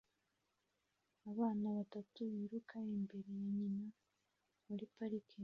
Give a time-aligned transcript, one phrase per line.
[1.29, 3.87] Abana batatu biruka imbere ya nyina
[4.67, 5.39] muri parike